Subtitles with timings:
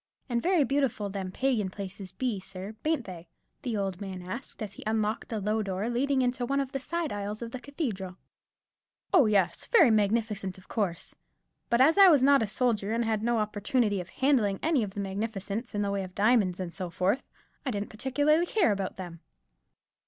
[0.27, 3.27] "And very beautiful them Pagan places be, sir, bain't they?"
[3.61, 6.79] the old man asked, as he unlocked a low door, leading into one of the
[6.79, 8.17] side aisles of the cathedral.
[9.13, 11.13] "Oh yes, very magnificent, of course.
[11.69, 14.95] But as I was not a soldier, and had no opportunity of handling any of
[14.95, 17.21] the magnificence in the way of diamonds and so forth,
[17.63, 19.19] I didn't particularly care about them."